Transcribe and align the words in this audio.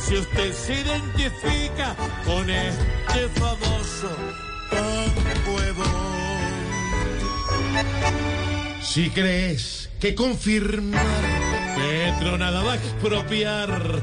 si 0.00 0.16
usted 0.16 0.52
se 0.52 0.74
identifica 0.80 1.94
con 2.24 2.48
este 2.48 3.28
famoso 3.40 4.10
de 4.70 5.72
Bond. 5.72 6.18
Si 8.82 9.10
crees 9.10 9.90
que 10.00 10.14
confirmar, 10.14 11.02
Petro 11.76 12.38
nada 12.38 12.62
va 12.62 12.72
a 12.72 12.76
expropiar. 12.76 14.02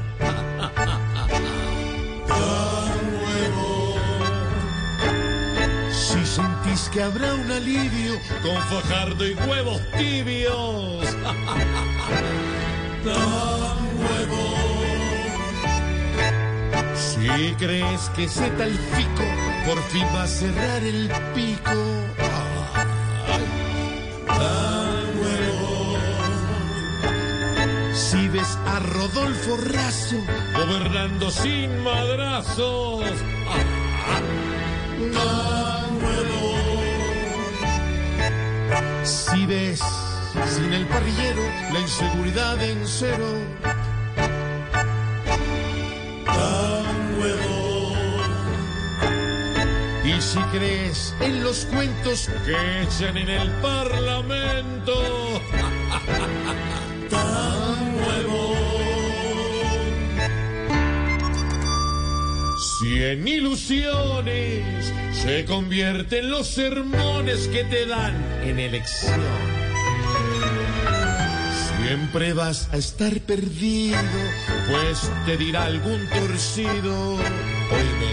De 2.26 3.48
Bond. 3.56 4.06
Si 5.92 6.24
sentís 6.26 6.88
que 6.92 7.02
habrá 7.02 7.34
un 7.34 7.50
alivio 7.50 8.14
con 8.42 8.56
fajardo 8.62 9.26
y 9.26 9.34
huevos 9.34 9.80
tibios. 9.96 11.06
Si 17.16 17.54
crees 17.56 18.10
que 18.10 18.28
se 18.28 18.46
tal 18.50 18.70
fico, 18.70 19.24
por 19.66 19.82
fin 19.84 20.04
va 20.14 20.24
a 20.24 20.26
cerrar 20.26 20.84
el 20.84 21.10
pico. 21.34 21.70
Tango 24.26 25.24
de 25.24 25.50
Bond. 25.62 25.96
Si 27.94 28.28
ves 28.28 28.58
a 28.66 28.80
Rodolfo 28.80 29.56
Razo 29.56 30.16
gobernando 30.58 31.30
sin 31.30 31.82
madrazos. 31.82 33.04
Tango 35.14 36.08
de 36.10 36.22
Bond. 36.36 37.56
Si 39.06 39.46
ves 39.46 39.80
sin 40.54 40.70
el 40.70 40.86
parrillero 40.86 41.42
la 41.72 41.80
inseguridad 41.80 42.62
en 42.62 42.86
cero. 42.86 43.26
Y 50.06 50.20
si 50.20 50.38
crees 50.56 51.12
en 51.20 51.42
los 51.42 51.64
cuentos 51.64 52.30
que 52.44 52.82
echan 52.82 53.16
en 53.16 53.28
el 53.28 53.50
parlamento. 53.60 54.92
De 57.10 57.16
Bond. 58.28 58.56
Si 62.78 63.02
en 63.02 63.26
ilusiones 63.26 64.92
se 65.12 65.44
convierten 65.44 66.30
los 66.30 66.46
sermones 66.46 67.48
que 67.48 67.64
te 67.64 67.86
dan 67.86 68.14
en 68.44 68.60
elección. 68.60 69.20
Siempre 71.82 72.32
vas 72.32 72.68
a 72.72 72.76
estar 72.76 73.20
perdido, 73.22 73.98
pues 74.70 75.10
te 75.24 75.36
dirá 75.36 75.64
algún 75.64 76.08
torcido. 76.10 77.14
Oíme, 77.14 78.12